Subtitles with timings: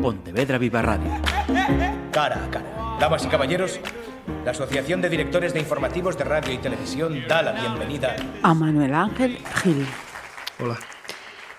[0.00, 1.10] Pontevedra Viva Radio.
[2.10, 2.96] Cara a cara.
[2.98, 3.80] Damas y caballeros,
[4.44, 8.94] la Asociación de Directores de Informativos de Radio y Televisión da la bienvenida a Manuel
[8.94, 9.86] Ángel Gil.
[10.58, 10.78] Hola.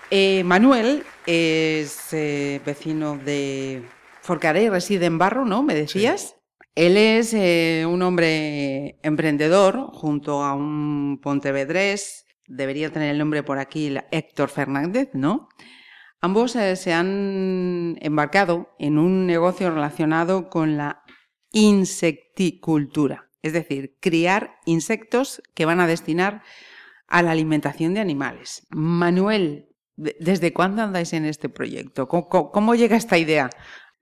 [0.09, 3.83] Eh, Manuel es eh, vecino de
[4.21, 5.61] Forcaré, reside en Barro, ¿no?
[5.61, 6.35] ¿Me decías?
[6.73, 13.59] Él es eh, un hombre emprendedor junto a un pontevedrés, debería tener el nombre por
[13.59, 15.47] aquí, Héctor Fernández, ¿no?
[16.21, 21.03] Ambos eh, se han embarcado en un negocio relacionado con la
[21.51, 26.43] insecticultura, es decir, criar insectos que van a destinar
[27.07, 28.67] a la alimentación de animales.
[28.69, 32.07] Manuel, ¿desde cuándo andáis en este proyecto?
[32.07, 33.49] ¿Cómo, llega esta idea?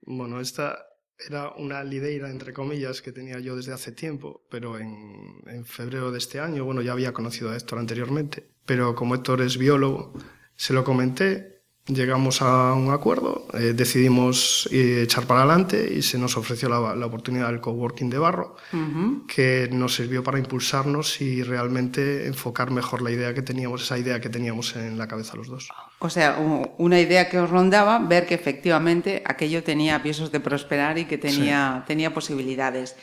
[0.02, 0.78] Bueno, esta
[1.26, 6.12] era una lideira, entre comillas, que tenía yo desde hace tiempo, pero en, en, febrero
[6.12, 10.12] de este año, bueno, ya había conocido a Héctor anteriormente, pero como Héctor es biólogo,
[10.54, 16.18] se lo comenté llegamos a un acuerdo, eh, decidimos eh, echar para adelante y se
[16.18, 19.26] nos ofreció la, la oportunidad del coworking de Barro, uh -huh.
[19.26, 24.20] que nos sirvió para impulsarnos y realmente enfocar mejor la idea que teníamos, esa idea
[24.20, 25.68] que teníamos en la cabeza los dos.
[25.98, 26.38] O sea,
[26.78, 31.18] una idea que os rondaba, ver que efectivamente aquello tenía pisos de prosperar y que
[31.18, 31.84] tenía, sí.
[31.88, 32.96] tenía posibilidades.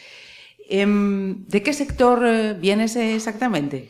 [0.70, 3.90] ¿De qué sector eh, vienes exactamente?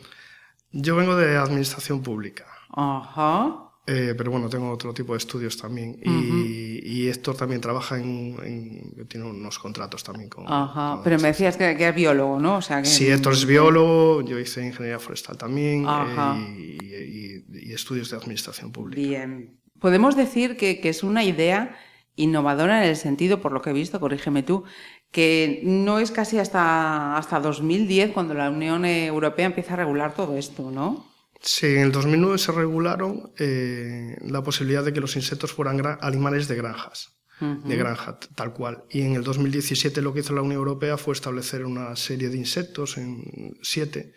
[0.72, 2.46] Yo vengo de administración pública.
[2.70, 3.44] Ajá.
[3.44, 3.67] Uh -huh.
[3.90, 5.98] Eh, pero bueno, tengo otro tipo de estudios también.
[6.04, 6.46] Uh -huh.
[6.46, 10.44] y, y, Héctor también trabaja en, en, tiene unos contratos también con.
[10.46, 12.56] Ajá, con pero me decías que, que, es biólogo, ¿no?
[12.56, 12.88] O sea, que...
[12.88, 18.72] Sí, Héctor es biólogo, yo hice ingeniería forestal también eh, y, y, estudios de administración
[18.72, 19.00] pública.
[19.00, 19.58] Bien.
[19.80, 21.74] Podemos decir que, que es una idea
[22.14, 24.64] innovadora en el sentido, por lo que he visto, corrígeme tú,
[25.10, 30.36] que no es casi hasta, hasta 2010 cuando la Unión Europea empieza a regular todo
[30.36, 31.06] esto, ¿no?
[31.40, 36.48] Sí, en el 2009 se regularon eh, la posibilidad de que los insectos fueran animales
[36.48, 37.62] de granjas, uh -huh.
[37.62, 38.84] de granja, tal cual.
[38.90, 42.36] Y en el 2017 lo que hizo la Unión Europea fue establecer una serie de
[42.36, 44.14] insectos, en siete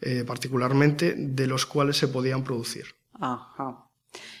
[0.00, 2.86] eh, particularmente, de los cuales se podían producir.
[3.14, 3.87] Ajá.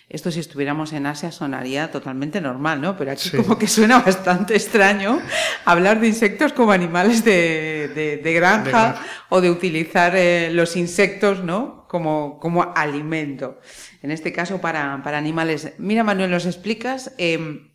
[0.08, 2.96] Esto si estuviéramos en Asia sonaría totalmente normal, ¿no?
[2.96, 3.36] Pero aquí sí.
[3.36, 5.20] como que suena bastante extraño
[5.66, 10.50] hablar de insectos como animales de, de, de, granja, de granja, o de utilizar eh,
[10.50, 11.86] los insectos, ¿no?
[11.88, 13.60] Como, como alimento.
[14.02, 15.74] En este caso para, para animales.
[15.78, 17.68] Mira, Manuel, ¿nos explicas eh,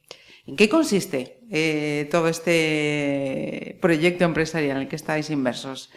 [0.48, 5.92] en qué consiste eh, todo este proyecto empresarial en el que estáis inversos?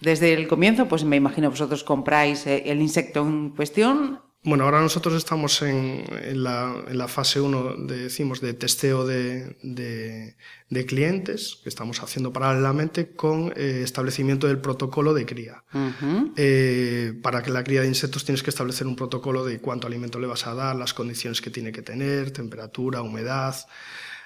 [0.00, 4.80] Desde el comienzo, pues me imagino vosotros compráis eh, el insecto en cuestión, bueno, ahora
[4.80, 10.34] nosotros estamos en, en, la, en la, fase 1, de, decimos, de testeo de, de,
[10.70, 15.64] de, clientes, que estamos haciendo paralelamente con eh, establecimiento del protocolo de cría.
[15.74, 16.32] Uh -huh.
[16.36, 20.18] eh, para que la cría de insectos tienes que establecer un protocolo de cuánto alimento
[20.18, 23.54] le vas a dar, las condiciones que tiene que tener, temperatura, humedad,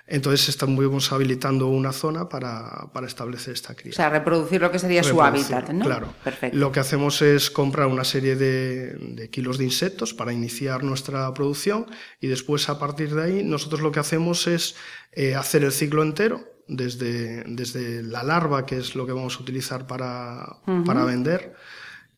[0.07, 3.93] entonces estamos habilitando una zona para, para, establecer esta cría.
[3.93, 5.85] O sea, reproducir lo que sería su hábitat, ¿no?
[5.85, 6.13] Claro.
[6.23, 6.59] Perfecto.
[6.59, 11.33] Lo que hacemos es comprar una serie de, de, kilos de insectos para iniciar nuestra
[11.33, 11.87] producción
[12.21, 14.77] y después a partir de ahí nosotros lo que hacemos es
[15.13, 19.43] eh, hacer el ciclo entero desde, desde la larva, que es lo que vamos a
[19.43, 20.85] utilizar para, uh -huh.
[20.85, 21.55] para vender,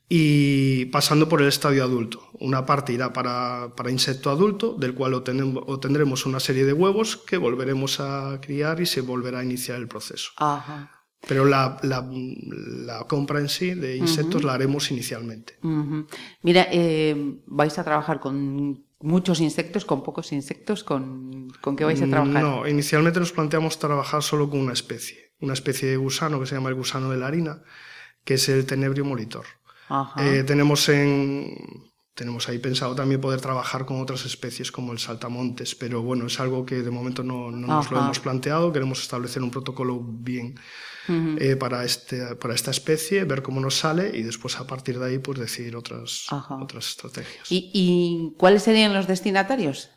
[0.08, 2.30] y pasando por el estadio adulto.
[2.38, 7.36] Una parte irá para, para insecto adulto, del cual obtendremos una serie de huevos que
[7.38, 10.30] volveremos a criar y se volverá a iniciar el proceso.
[10.36, 10.92] Ajá.
[11.26, 14.46] Pero la, la, la, compra en sí de insectos uh -huh.
[14.46, 15.58] la haremos inicialmente.
[15.62, 16.06] Uh -huh.
[16.42, 22.00] Mira, eh, vais a trabajar con muchos insectos, con pocos insectos, ¿con, ¿con qué vais
[22.00, 22.42] a trabajar?
[22.42, 26.54] No, inicialmente nos planteamos trabajar solo con una especie, una especie de gusano que se
[26.54, 27.62] llama el gusano de la harina,
[28.24, 29.46] que es el tenebrio molitor.
[30.18, 31.86] Eh, tenemos en
[32.16, 36.40] tenemos ahí pensado también poder trabajar con otras especies como el saltamontes, pero bueno, es
[36.40, 38.72] algo que de momento no, no nos lo hemos planteado.
[38.72, 40.58] Queremos establecer un protocolo bien
[41.08, 41.36] uh -huh.
[41.38, 45.06] eh, para, este, para esta especie, ver cómo nos sale y después a partir de
[45.06, 46.26] ahí pues decidir otras,
[46.58, 47.52] otras estrategias.
[47.52, 49.90] ¿Y, ¿Y cuáles serían los destinatarios?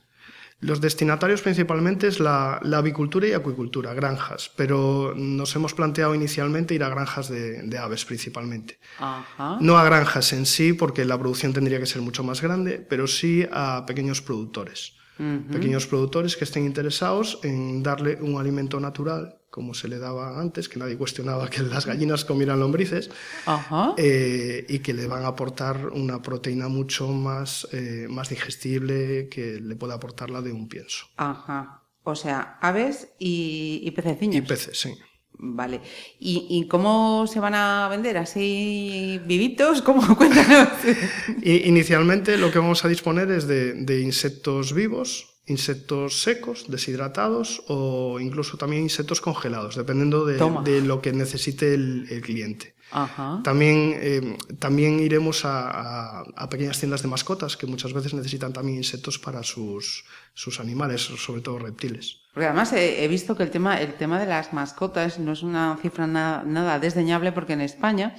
[0.61, 6.73] Los destinatarios principalmente es la, la, avicultura y acuicultura, granjas, pero nos hemos planteado inicialmente
[6.73, 8.77] ir a granjas de, de aves principalmente.
[9.00, 9.57] Ajá.
[9.61, 13.07] No a granjas en sí, porque la producción tendría que ser mucho más grande, pero
[13.07, 15.00] sí a pequeños productores.
[15.19, 15.51] Uh -huh.
[15.51, 20.69] Pequeños productores que estén interesados en darle un alimento natural como se le daba antes,
[20.69, 23.10] que nadie cuestionaba que las gallinas comieran lombrices,
[23.45, 23.95] Ajá.
[23.98, 29.60] Eh, y que le van a aportar una proteína mucho más, eh, más digestible que
[29.60, 31.07] le puede aportar la de un pienso.
[31.18, 31.83] Ajá.
[32.04, 34.36] O sea, aves y, y pececillos.
[34.36, 34.94] Y peces, sí.
[35.41, 35.80] Vale.
[36.19, 38.18] ¿Y, ¿Y, cómo se van a vender?
[38.18, 39.81] ¿Así vivitos?
[39.86, 40.15] ¿Cómo?
[40.18, 40.68] Cuéntanos.
[41.41, 48.19] Inicialmente lo que vamos a disponer es de, de insectos vivos insectos secos, deshidratados o
[48.19, 52.75] incluso también insectos congelados, dependiendo de, lo que necesite el, cliente.
[53.44, 59.19] También, eh, también iremos a, pequeñas tiendas de mascotas que muchas veces necesitan también insectos
[59.19, 62.21] para sus, sus animales, sobre todo reptiles.
[62.33, 65.77] Porque además he, visto que el tema, el tema de las mascotas no es una
[65.81, 68.15] cifra nada desdeñable porque en España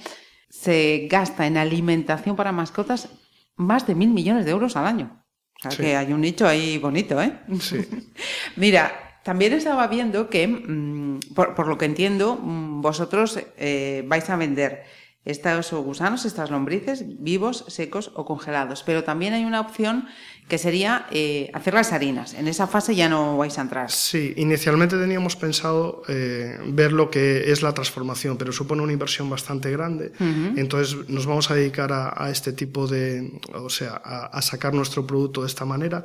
[0.49, 3.09] se gasta en alimentación para mascotas
[3.55, 5.23] más de mil millones de euros al año.
[5.63, 7.39] O sea que hay un nicho ahí bonito, ¿eh?
[7.59, 7.87] Sí.
[8.55, 14.35] Mira, también estaba viendo que, mm, por, lo que entiendo, mm, vosotros eh, vais a
[14.35, 14.83] vender
[15.23, 18.83] estos gusanos, estas lombrices, vivos, secos o congelados.
[18.83, 20.07] Pero también hay una opción
[20.47, 22.33] que sería eh, hacer las harinas.
[22.33, 23.91] En esa fase ya no vais a entrar.
[23.91, 29.29] Sí, inicialmente teníamos pensado eh, ver lo que es la transformación, pero supone una inversión
[29.29, 30.11] bastante grande.
[30.19, 35.41] Entonces nos vamos a dedicar a, este tipo de, o sea, a, sacar nuestro producto
[35.41, 36.03] de esta manera.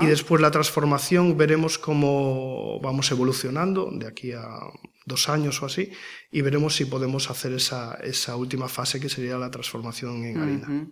[0.00, 4.46] Y después la transformación veremos cómo vamos evolucionando de aquí a
[5.04, 5.90] dos años o así
[6.30, 10.86] y veremos si podemos hacer esa, esa última fase que sería la transformación en harina.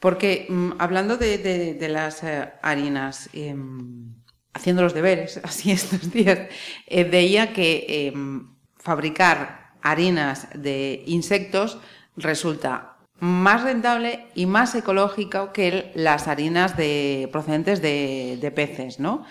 [0.00, 4.14] Porque mm, hablando de, las eh, harinas, em,
[4.52, 6.40] haciendo los deberes, así estos días,
[6.86, 11.78] eh, veía que em, fabricar harinas de insectos
[12.16, 19.24] resulta más rentable y más ecológico que las harinas de, procedentes de, peces, ¿no?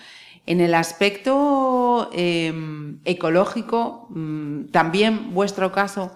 [0.46, 6.12] En el aspecto em, ecológico, mm, también vuestro caso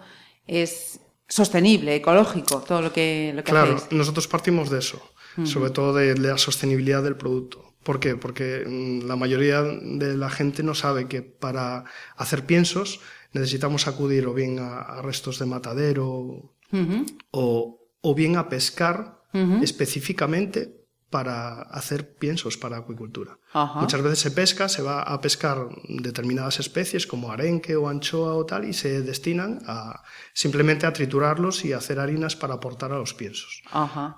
[0.47, 5.03] es sostenible, ecológico, todo lo que, lo que claro, nosotros partimos de eso,
[5.44, 7.75] sobre todo de, la sostenibilidad del producto.
[7.82, 8.15] ¿Por qué?
[8.15, 11.85] Porque mm, la mayoría de la gente no sabe que para
[12.17, 13.00] hacer piensos
[13.33, 19.21] necesitamos acudir o bien a, restos de matadero o, o, bien a pescar
[19.62, 20.80] específicamente
[21.11, 23.39] para hacer piensos para acuicultura.
[23.75, 28.47] Muchas veces se pesca, se va a pescar determinadas especies como arenque o anchoa o
[28.47, 30.03] tal y se destinan a
[30.33, 33.62] simplemente a triturarlos y hacer harinas para aportar a los piensos.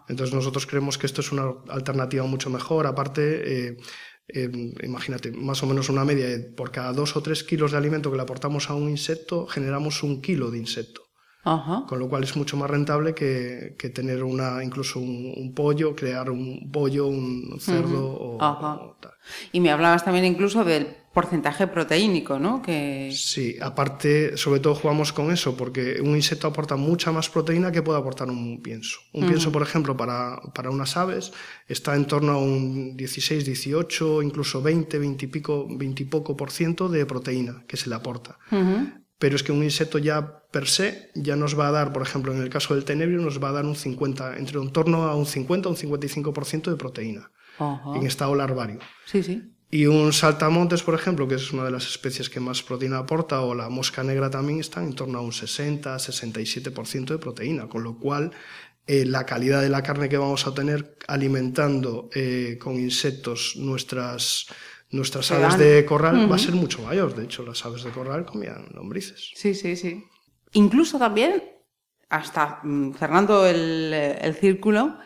[0.09, 2.87] Entonces nosotros creemos que esto es una alternativa mucho mejor.
[2.87, 3.77] Aparte, eh,
[4.29, 4.51] eh,
[4.83, 8.17] imagínate, más o menos una media, por cada dos o tres kilos de alimento que
[8.17, 11.12] le aportamos a un insecto, generamos un kilo de insecto.
[11.45, 16.71] Con lo cual es mucho más rentable que, tener una, incluso un, pollo, crear un
[16.71, 19.11] pollo, un cerdo o, tal.
[19.51, 22.63] Y me hablabas también incluso del porcentaje proteínico, ¿no?
[22.63, 23.11] Que...
[23.13, 27.83] Sí, aparte, sobre todo jugamos con eso, porque un insecto aporta mucha más proteína que
[27.83, 29.01] puede aportar un pienso.
[29.13, 31.33] Un pienso, por ejemplo, para, para, unas aves
[31.67, 36.37] está en torno a un 16, 18, incluso 20, 20 y pico, 20 y poco
[36.37, 38.39] por ciento de proteína que se le aporta
[39.23, 42.35] pero es que un insecto ya per se ya nos va a dar, por ejemplo,
[42.35, 45.15] en el caso del tenebrio, nos va a dar un 50, entre un torno a
[45.15, 47.31] un 50 o un 55% de proteína
[47.95, 48.81] en estado larvario.
[49.07, 49.41] Sí, sí.
[49.71, 53.43] Y un saltamontes, por ejemplo, que es una de las especies que más proteína aporta,
[53.43, 58.01] o la mosca negra también están en torno a un 60-67% de proteína, con lo
[58.01, 58.33] cual
[58.89, 64.49] eh, la calidad de la carne que vamos a tener alimentando eh, con insectos nuestras
[64.93, 67.15] nuestras aves de corral va a ser mucho mayor.
[67.15, 69.33] De hecho, las aves de corral comían lombrices.
[69.35, 70.05] Sí, sí, sí.
[70.53, 71.43] Incluso también,
[72.09, 74.99] hasta mm, cerrando el, círculo,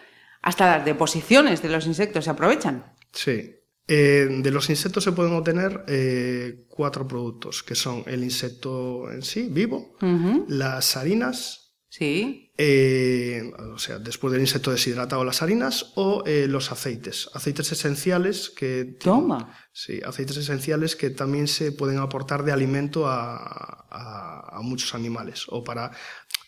[0.43, 2.93] hasta las deposiciones de los insectos se aprovechan.
[3.13, 3.53] Sí.
[3.89, 9.23] Eh, de los insectos se pueden obtener eh, cuatro productos, que son el insecto en
[9.23, 9.97] sí, vivo,
[10.49, 12.46] las harinas, sí.
[12.59, 18.97] Eh, o sea, después del insecto deshidratado, las harinas o los aceites, aceites esenciales que...
[18.99, 19.55] Toma.
[19.73, 25.63] Sí, aceites esenciales que también se pueden aportar de alimento a, a, muchos animales o
[25.63, 25.93] para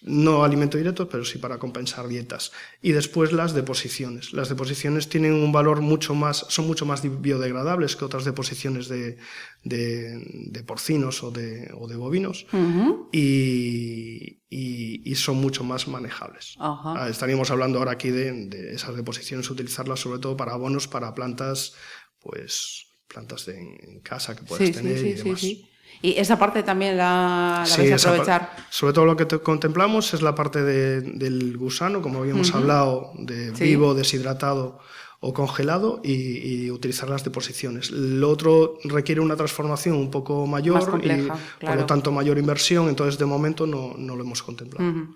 [0.03, 2.53] no alimento directo, pero sí para compensar dietas.
[2.81, 4.33] Y después las deposiciones.
[4.33, 9.19] Las deposiciones tienen un valor mucho más, son mucho más biodegradables que otras deposiciones de,
[9.65, 12.47] de, porcinos o de, o de bovinos
[13.13, 16.55] y, y, son mucho más manejables.
[16.59, 21.15] Ah, estaríamos hablando ahora aquí de, de esas deposiciones, utilizarlas sobre todo para abonos para
[21.15, 21.75] plantas,
[22.21, 25.47] pues plantas en casa que puedes tener y demás.
[26.01, 28.51] Y esa parte también la, la vais a aprovechar.
[28.71, 33.95] Sobre todo lo que contemplamos es la parte del gusano, como habíamos hablado, de vivo,
[33.95, 34.79] deshidratado
[35.21, 37.91] o congelado y, utilizar las deposiciones.
[37.91, 41.29] Lo otro requiere una transformación un poco mayor y
[41.65, 45.09] por lo tanto mayor inversión, entonces de momento no, no lo hemos contemplado.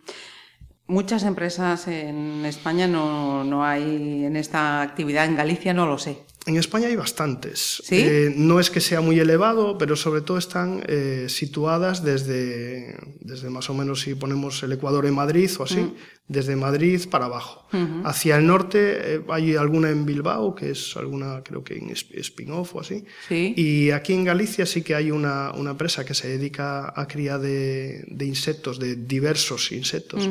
[0.88, 6.24] Muchas empresas en España no, no, hay en esta actividad, en Galicia no lo sé.
[6.44, 7.82] En España hay bastantes.
[7.84, 7.96] ¿Sí?
[8.00, 13.48] Eh, no es que sea muy elevado, pero sobre todo están eh, situadas desde, desde
[13.48, 15.94] más o menos, si ponemos el Ecuador en Madrid o así, Mm.
[16.26, 17.68] desde Madrid para abajo.
[18.04, 18.78] Hacia el norte
[19.16, 23.04] eh, hay alguna en Bilbao, que es alguna, creo que en sp- spin-off o así.
[23.28, 23.54] Sí.
[23.56, 27.38] Y aquí en Galicia sí que hay una, una empresa que se dedica a cría
[27.38, 30.28] de, de insectos, de diversos insectos,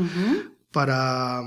[0.71, 1.41] para,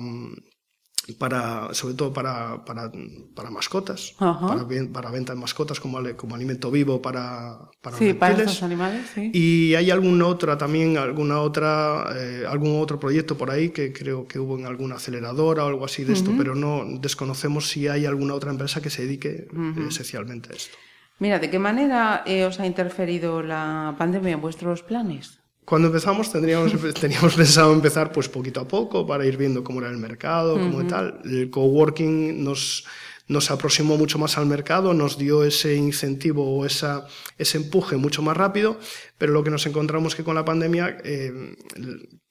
[1.73, 2.90] sobre todo para, para,
[3.34, 4.46] para mascotas, Ajá.
[4.46, 8.62] para, ven- para venta de mascotas como, como alimento vivo para, para Sí, para estos
[8.62, 9.30] animales, sí.
[9.32, 14.26] Y hay alguna otra también, alguna otra, eh, algún otro proyecto por ahí que creo
[14.26, 18.06] que hubo en alguna aceleradora o algo así de esto, pero no desconocemos si hay
[18.06, 20.76] alguna otra empresa que se dedique eh, esencialmente a esto.
[21.18, 25.38] Mira, ¿de qué manera eh, os ha interferido la pandemia en vuestros planes?
[25.64, 29.90] Cuando empezamos tendríamos, teníamos pensado empezar pues poquito a poco para ir viendo cómo era
[29.90, 31.21] el mercado, cómo y tal.
[31.25, 32.85] El coworking nos,
[33.28, 37.06] nos aproximó mucho más al mercado, nos dio ese incentivo o esa,
[37.38, 38.78] ese empuje mucho más rápido,
[39.16, 41.56] pero lo que nos encontramos que con la pandemia, eh,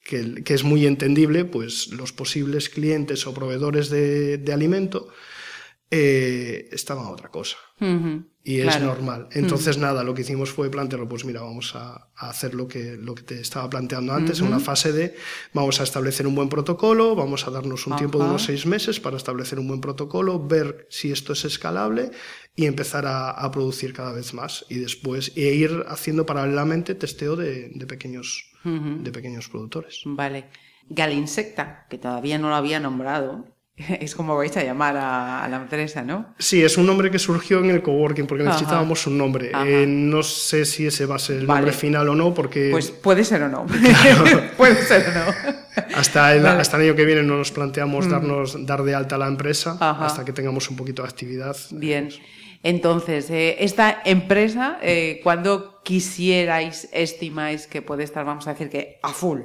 [0.04, 5.08] que, que es muy entendible, pues los posibles clientes o proveedores de, de alimento
[5.90, 7.56] eh, estaban a otra cosa.
[7.80, 9.28] Ujú, Y es normal.
[9.32, 12.94] Entonces, nada, lo que hicimos fue plantearlo, pues mira, vamos a, a hacer lo que,
[12.96, 15.16] lo que te estaba planteando antes, en una fase de
[15.54, 19.00] vamos a establecer un buen protocolo, vamos a darnos un tiempo de unos seis meses
[19.00, 22.10] para establecer un buen protocolo, ver si esto es escalable
[22.54, 24.66] y empezar a, a producir cada vez más.
[24.68, 30.02] Y después, e ir haciendo paralelamente testeo de, de pequeños, de pequeños productores.
[30.04, 30.50] Vale.
[30.90, 33.46] Galinsecta, que todavía no lo había nombrado,
[34.00, 36.34] es como vais a llamar a, a la empresa, ¿no?
[36.38, 38.52] Sí, es un nombre que surgió en el coworking porque Ajá.
[38.52, 39.50] necesitábamos un nombre.
[39.66, 41.60] Eh, no sé si ese va a ser el Vale.
[41.62, 43.66] nombre final o no, porque Pues puede ser o no.
[44.56, 45.34] puede ser o no.
[45.96, 46.56] Hasta el, Vale.
[46.56, 46.60] Mm.
[46.60, 50.06] hasta el año que viene no nos planteamos darnos, dar de alta la empresa Ajá.
[50.06, 51.56] hasta que tengamos un poquito de actividad.
[51.70, 52.10] Bien.
[52.62, 58.98] Entonces, eh, esta empresa, eh, ¿cuándo quisierais, estimáis que puede estar, vamos a decir que
[59.02, 59.40] a full?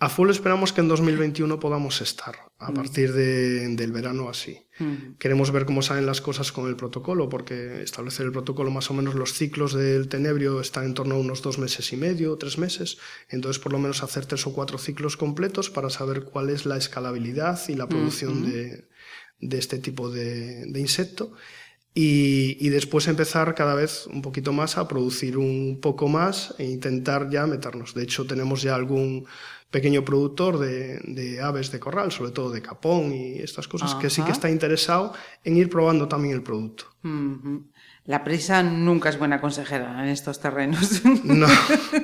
[0.00, 4.56] A full esperamos que en 2021 podamos estar, a partir de- del verano así.
[5.18, 8.94] Queremos ver cómo salen las cosas con el protocolo, porque establecer el protocolo más o
[8.94, 12.58] menos los ciclos del tenebrio están en torno a unos dos meses y medio, tres
[12.58, 12.98] meses.
[13.28, 16.76] Entonces, por lo menos hacer tres o cuatro ciclos completos para saber cuál es la
[16.76, 18.86] escalabilidad y la producción de,
[19.40, 21.32] de este tipo de, de insecto.
[21.92, 26.64] Y, y después empezar cada vez un poquito más a producir un poco más e
[26.64, 27.94] intentar ya meternos.
[27.94, 29.26] De hecho, tenemos ya algún
[29.70, 34.08] pequeño productor de, de aves de corral, sobre todo de capón y estas cosas, que
[34.10, 34.32] sí que Ajá.
[34.32, 35.12] está interesado
[35.44, 36.84] en ir probando también el producto.
[38.04, 41.02] La prisa nunca es buena consejera en estos terrenos.
[41.24, 41.46] No,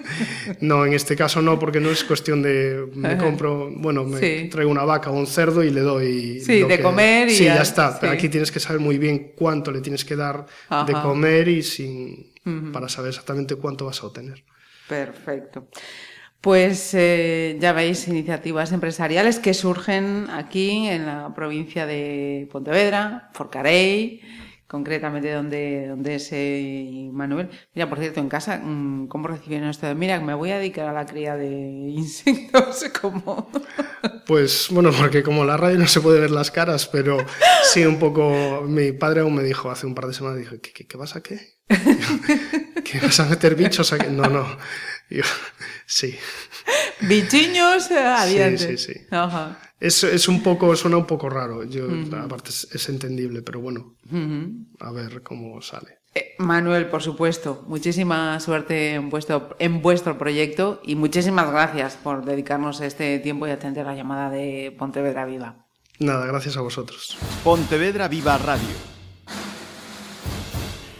[0.60, 4.48] no, en este caso no, porque no es cuestión de me compro, bueno, me Sí.
[4.50, 6.40] traigo una vaca o un cerdo y le doy.
[6.40, 7.98] Sí, lo de comer y Sí, ya- ya está.
[7.98, 8.18] Pero sí.
[8.18, 11.02] aquí tienes que saber muy bien cuánto le tienes que dar de Ajá.
[11.02, 12.32] comer y sin
[12.74, 14.44] para saber exactamente cuánto vas a obtener.
[14.86, 15.68] Perfecto.
[16.44, 24.20] Pues eh, ya veis iniciativas empresariales que surgen aquí en la provincia de Pontevedra, Forcarey,
[24.66, 27.48] concretamente donde, donde es eh, Manuel.
[27.74, 30.92] Mira, por cierto, en casa, mm, ¿cómo recibieron esto mira, me voy a dedicar a
[30.92, 31.48] la cría de
[31.96, 32.84] insectos?
[33.00, 33.50] como
[34.26, 37.16] Pues bueno, porque como la radio no se puede ver las caras, pero
[37.62, 38.66] sí un poco.
[38.68, 41.16] Mi padre aún me dijo hace un par de semanas, dijo, ¿qué, qué, qué vas
[41.16, 41.54] a qué?
[42.84, 44.08] ¿Que vas a meter bichos aquí?
[44.10, 44.46] No, no.
[45.10, 45.22] Y yo,
[45.86, 46.16] sí.
[47.00, 48.78] bichiños eh, adiante.
[48.78, 49.00] sí, sí.
[49.10, 49.58] Ajá.
[49.80, 51.64] Es, es un poco, suena un poco raro.
[51.64, 53.96] Yo, aparte es, es entendible, pero bueno,
[54.80, 55.98] a ver cómo sale.
[56.14, 62.24] Eh, Manuel, por supuesto, muchísima suerte en vuestro, en vuestro proyecto y muchísimas gracias por
[62.24, 65.66] dedicarnos este tiempo y atender la llamada de Pontevedra Viva.
[65.98, 67.16] Nada, gracias a vosotros.
[67.42, 68.93] Pontevedra Viva Radio.